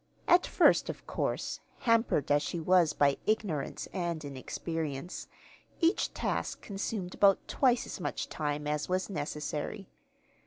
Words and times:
At 0.27 0.47
first, 0.47 0.89
of 0.89 1.05
course, 1.05 1.59
hampered 1.81 2.31
as 2.31 2.41
she 2.41 2.59
was 2.59 2.91
by 2.93 3.17
ignorance 3.27 3.87
and 3.93 4.25
inexperience, 4.25 5.27
each 5.79 6.11
task 6.11 6.59
consumed 6.59 7.13
about 7.13 7.47
twice 7.47 7.85
as 7.85 7.99
much 7.99 8.27
time 8.27 8.65
as 8.65 8.89
was 8.89 9.11
necessary. 9.11 9.89